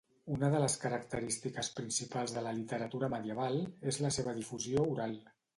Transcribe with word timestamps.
Una 0.35 0.47
de 0.53 0.61
les 0.61 0.77
característiques 0.85 1.69
principals 1.81 2.35
de 2.37 2.45
la 2.47 2.55
literatura 2.63 3.13
medieval 3.17 3.61
és 3.93 4.03
la 4.07 4.15
seva 4.19 4.37
difusió 4.43 4.91
oral. 4.97 5.19